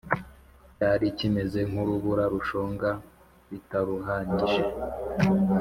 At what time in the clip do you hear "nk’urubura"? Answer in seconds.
1.69-2.23